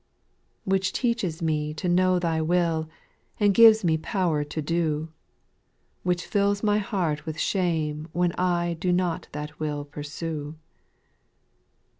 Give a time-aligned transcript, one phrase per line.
[0.01, 0.71] / 4.
[0.71, 2.89] I "Which teaches me to know Thy will,
[3.39, 5.09] And gives me power to do;
[6.01, 10.55] Which fills my heart with shame when I Do not that will pursue.